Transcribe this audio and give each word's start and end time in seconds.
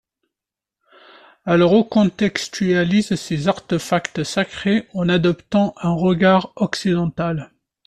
Elle 1.45 1.61
recontextualise 1.61 3.13
ces 3.13 3.47
artefacts 3.47 4.23
sacrés 4.23 4.87
en 4.95 5.07
adoptant 5.09 5.75
un 5.79 5.91
regard 5.93 6.53
occidental. 6.55 7.51